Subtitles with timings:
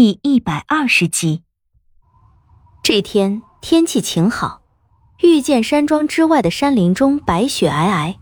[0.00, 1.42] 第一百二十集。
[2.84, 4.60] 这天天气晴好，
[5.24, 8.14] 遇见山庄之外的山林中白雪皑皑，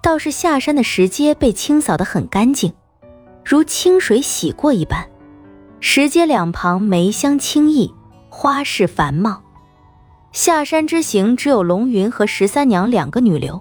[0.00, 2.72] 倒是下山的石阶被清扫得很干净，
[3.44, 5.10] 如清水洗过一般。
[5.80, 7.92] 石阶两旁梅香清逸，
[8.30, 9.42] 花市繁茂。
[10.30, 13.60] 下山之行只有龙云和十三娘两个女流，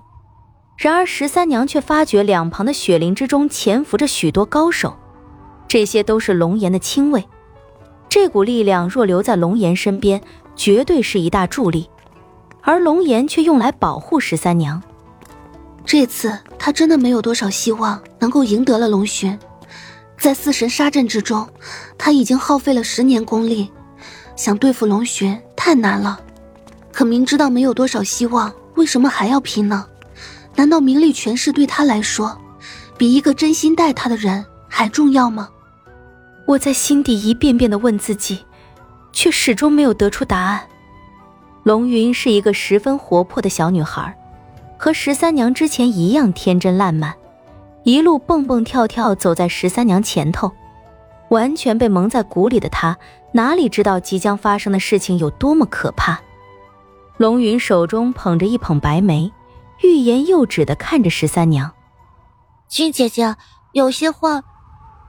[0.78, 4.96] 然而十三娘却发觉两旁的雪林之中潜伏着许多高手。
[5.68, 7.26] 这些都是龙岩的亲卫，
[8.08, 10.22] 这股力量若留在龙岩身边，
[10.56, 11.90] 绝对是一大助力。
[12.62, 14.82] 而龙岩却用来保护十三娘。
[15.86, 19.38] 这次他真的没有多少希望能够赢得了龙巡，
[20.18, 21.48] 在四神杀阵之中，
[21.98, 23.70] 他已经耗费了十年功力，
[24.36, 26.20] 想对付龙巡太难了。
[26.92, 29.86] 可明知道没有多少希望，为什么还要拼呢？
[30.56, 32.36] 难道名利权势对他来说，
[32.98, 35.50] 比一个真心待他的人还重要吗？
[36.48, 38.46] 我在心底一遍遍的问自己，
[39.12, 40.62] 却始终没有得出答案。
[41.64, 44.16] 龙云是一个十分活泼的小女孩，
[44.78, 47.16] 和十三娘之前一样天真烂漫，
[47.84, 50.52] 一路蹦蹦跳跳走在十三娘前头，
[51.30, 52.96] 完全被蒙在鼓里的她，
[53.32, 56.20] 哪里知道即将发生的事情有多么可怕？
[57.18, 59.32] 龙云手中捧着一捧白梅，
[59.82, 61.72] 欲言又止的看着十三娘
[62.70, 63.36] ：“君姐姐，
[63.72, 64.44] 有些话……”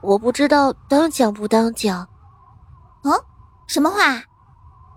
[0.07, 2.07] 我不知道当讲不当讲，
[3.03, 3.25] 哦，
[3.67, 4.23] 什么话？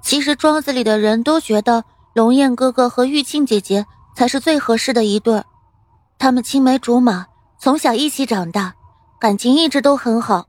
[0.03, 5.45] 其实庄子里的人都觉得龙燕哥哥和玉庆姐姐才是最合适的一对儿，
[6.19, 7.25] 他们青梅竹马，
[7.57, 8.75] 从小一起长大，
[9.19, 10.45] 感情一直都很好。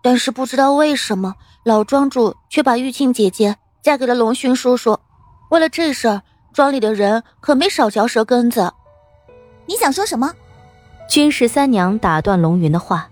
[0.00, 4.96] 但是不知道为什么，老庄主却把玉庆姐姐嫁给了龙勋叔叔。
[5.50, 8.72] 为了这事儿，庄里的人可没少嚼舌根子。
[9.66, 10.32] 你想说什么？
[11.08, 13.09] 君十三娘打断龙云的话。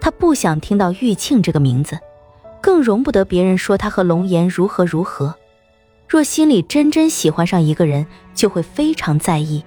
[0.00, 1.98] 他不想听到玉庆这个名字，
[2.60, 5.34] 更容不得别人说他和龙岩如何如何。
[6.08, 9.64] 若心里真真喜欢上一个人，就会非常在意，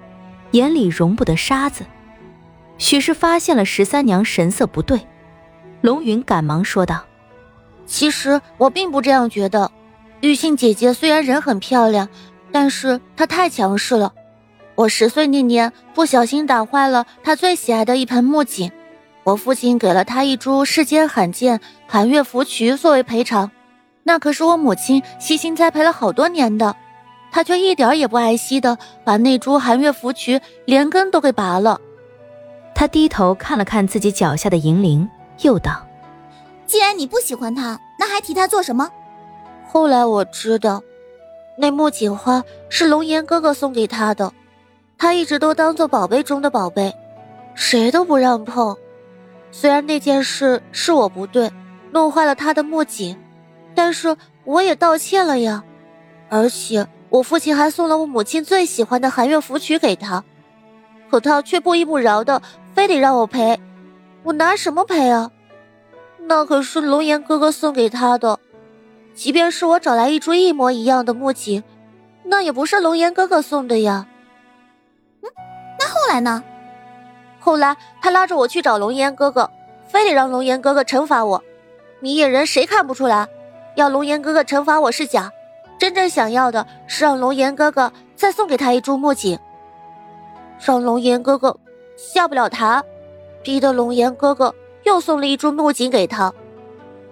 [0.51, 1.85] 眼里容不得沙子。
[2.77, 4.99] 许是发现了十三娘神色不对，
[5.81, 7.05] 龙云赶忙说道
[7.85, 9.71] ：“其实我并不这样觉得。
[10.21, 12.09] 玉庆姐姐虽然人很漂亮，
[12.51, 14.13] 但是她太强势了。
[14.75, 18.71] 我十岁那年不小心打坏了她最喜爱的一盆木槿。”
[19.23, 23.49] 我父亲给了他一株世间罕见寒月芙蕖作为赔偿，
[24.03, 26.75] 那可是我母亲悉心栽培了好多年的，
[27.31, 31.79] 他却一点也不爱惜的把那株寒月芙蕖连根都给拔了。
[32.75, 35.07] 他低头看了看自己脚下的银铃，
[35.41, 35.87] 又道
[36.67, 38.89] ：“既然你不喜欢它，那还提它做什么？”
[39.65, 40.81] 后来我知道，
[41.57, 44.33] 那木槿花是龙岩哥哥送给他的，
[44.97, 46.93] 他一直都当做宝贝中的宝贝，
[47.55, 48.75] 谁都不让碰。
[49.55, 51.51] 虽然那件事是我不对，
[51.91, 53.15] 弄坏了他的木槿，
[53.75, 55.63] 但是我也道歉了呀。
[56.27, 60.23] 而且我父亲还送了我母亲最喜欢的寒月芙蕖给他，
[61.11, 62.41] 可他却不依不饶的，
[62.73, 63.59] 非得让我赔。
[64.23, 65.29] 我拿什么赔啊？
[66.17, 68.39] 那可是龙岩哥哥送给他的，
[69.13, 71.63] 即便是我找来一株一模一样的木槿，
[72.23, 74.07] 那也不是龙岩哥哥送的呀。
[75.21, 75.29] 嗯，
[75.79, 76.43] 那后来呢？
[77.43, 79.49] 后来，他拉着我去找龙岩哥哥，
[79.85, 81.43] 非得让龙岩哥哥惩罚我。
[81.99, 83.27] 明眼人谁看不出来？
[83.75, 85.29] 要龙岩哥哥惩罚我是假，
[85.77, 89.37] 真正想要的是让龙岩哥哥再送给他一株木槿。
[90.65, 91.57] 让龙岩哥哥
[91.97, 92.81] 下不了台，
[93.43, 96.33] 逼得龙岩哥哥又送了一株木槿给他，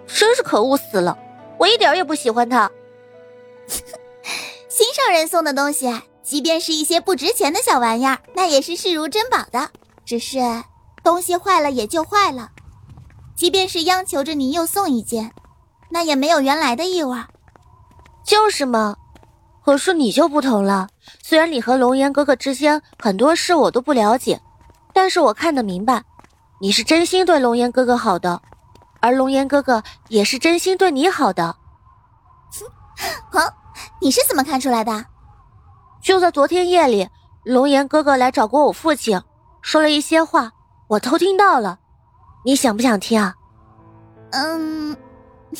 [0.06, 1.18] 真是可恶死了！
[1.58, 2.70] 我一点也不喜欢他。
[4.66, 5.92] 心上人送的东西，
[6.22, 9.68] 即便是一些不值钱的小玩意儿，那也是视如珍宝的。
[10.04, 10.38] 只是
[11.02, 12.50] 东西坏了也就坏了，
[13.34, 15.32] 即便是央求着你又送一件，
[15.90, 17.18] 那也没有原来的意味。
[18.24, 18.96] 就是嘛，
[19.64, 20.88] 可是你就不同了。
[21.22, 24.40] 虽然你和龙岩哥哥之间很多事我都不了解，
[24.92, 26.02] 但是我看得明白，
[26.60, 28.40] 你是真心对龙岩哥哥好的，
[29.00, 31.56] 而龙岩哥哥也是真心对你好的。
[33.30, 33.40] 哼，
[34.00, 35.06] 你是怎么看出来的？
[36.00, 37.08] 就在昨天夜里，
[37.44, 39.20] 龙岩哥哥来找过我父亲。
[39.62, 40.52] 说了一些话，
[40.88, 41.78] 我偷听到了，
[42.44, 43.34] 你想不想听啊？
[44.32, 44.96] 嗯，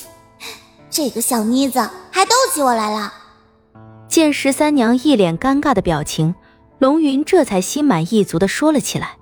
[0.91, 1.79] 这个小妮子
[2.11, 3.13] 还逗起我来了。
[4.09, 6.35] 见十三娘一脸尴尬的表情，
[6.79, 9.17] 龙云这才心满意足的说了起来。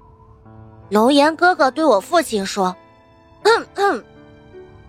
[0.88, 2.74] 龙岩哥哥对我父亲说
[3.44, 4.04] ：“嗯嗯。”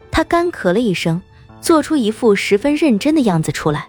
[0.10, 1.22] 他干咳了一声，
[1.60, 3.88] 做出一副十分认真的样子出来，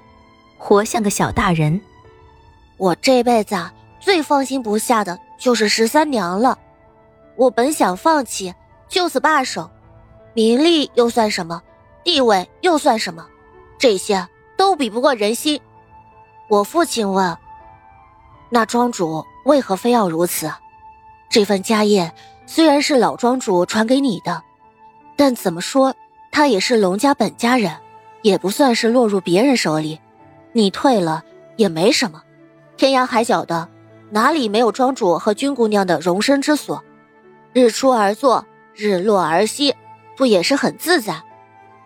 [0.59, 1.81] 活像个小大人。
[2.77, 3.57] 我这辈子
[4.01, 5.19] 最放心不下的。
[5.43, 6.57] 就是十三娘了，
[7.35, 8.55] 我本想放弃，
[8.89, 9.69] 就此罢手，
[10.35, 11.61] 名利又算什么？
[12.05, 13.27] 地位又算什么？
[13.77, 14.25] 这些
[14.57, 15.61] 都比不过人心。
[16.49, 17.37] 我父亲问
[18.51, 20.49] ：“那庄主为何非要如此？
[21.29, 22.13] 这份家业
[22.47, 24.41] 虽然是老庄主传给你的，
[25.17, 25.93] 但怎么说
[26.31, 27.77] 他也是龙家本家人，
[28.23, 29.99] 也不算是落入别人手里。
[30.53, 31.25] 你退了
[31.57, 32.23] 也没什么。
[32.77, 33.69] 天涯海角的，
[34.15, 36.85] 哪里没有庄主和君姑娘的容身之所？
[37.55, 38.45] 日出而作，
[38.75, 39.75] 日落而息，
[40.19, 41.23] 不也是很自在？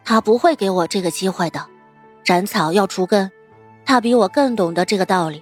[0.04, 1.64] 他不会给我这个机会的。”
[2.24, 3.30] 斩草要除根，
[3.84, 5.40] 他比我更懂得这个道理。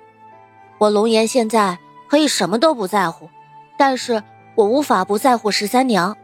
[0.77, 3.31] 我龙岩现在可以什么都不在乎，
[3.79, 4.23] 但是
[4.55, 6.15] 我无法不在乎十三娘，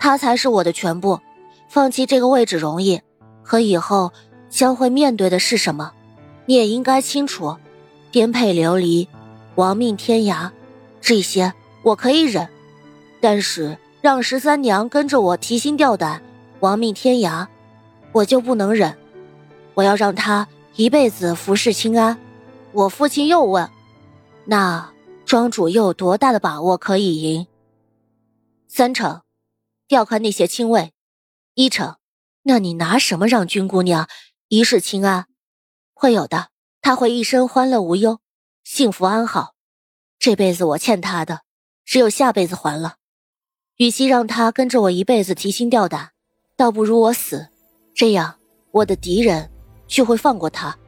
[0.00, 1.20] 她才是我的全部。
[1.68, 3.00] 放弃这个位置容易，
[3.44, 4.12] 可以后
[4.48, 5.92] 将会面对的是什么，
[6.46, 7.56] 你也应该清楚。
[8.10, 9.08] 颠沛流离，
[9.56, 10.50] 亡命天涯，
[11.00, 11.52] 这些
[11.82, 12.48] 我可以忍，
[13.20, 16.22] 但是让十三娘跟着我提心吊胆，
[16.60, 17.46] 亡命天涯，
[18.12, 18.96] 我就不能忍。
[19.74, 22.18] 我要让他一辈子服侍清安。
[22.72, 23.68] 我父亲又问
[24.46, 24.92] ：“那
[25.24, 27.46] 庄主又有多大的把握可以赢？”
[28.68, 29.22] 三成，
[29.88, 30.92] 调开那些亲卫。
[31.54, 31.96] 一成，
[32.44, 34.08] 那你拿什么让君姑娘
[34.48, 35.26] 一世清安？
[35.92, 36.48] 会有的，
[36.80, 38.20] 她会一生欢乐无忧，
[38.72, 39.54] 幸福安好。
[40.20, 41.40] 这辈子我欠他的，
[41.84, 42.94] 只有下辈子还了。
[43.78, 46.10] 与其让他跟着我一辈子提心吊胆，
[46.56, 47.48] 倒不如我死。
[47.96, 48.36] 这样，
[48.70, 49.50] 我的敌人。
[49.88, 50.78] 就会放过他。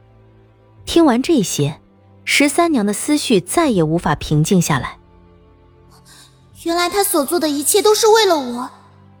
[0.85, 1.81] 听完这些，
[2.23, 4.97] 十三娘的思绪再也无法平静下来。
[6.61, 8.69] 原来他所做的一切都是为了我，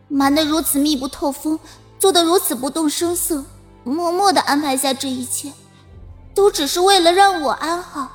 [0.07, 1.59] 瞒得如此密不透风，
[1.99, 3.43] 做得如此不动声色，
[3.83, 5.51] 默默的安排下这一切，
[6.33, 8.09] 都只是为了让我安好，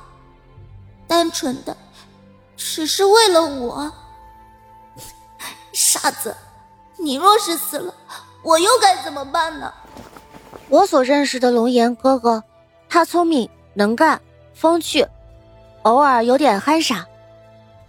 [1.09, 1.75] 单纯的，
[2.55, 3.91] 只是为了我。
[5.73, 6.35] 傻子，
[6.97, 7.91] 你若是死了，
[8.43, 9.73] 我又该怎么办呢？
[10.69, 12.43] 我所认识的龙岩哥哥，
[12.87, 14.21] 他聪明能干、
[14.53, 15.07] 风趣，
[15.81, 17.07] 偶尔有点憨傻，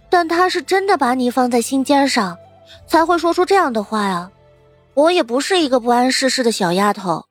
[0.09, 2.35] 但他是真的把你放在心尖上，
[2.87, 4.31] 才会说出这样的话呀。
[4.95, 7.23] 我也不是一个不谙世事的小丫头。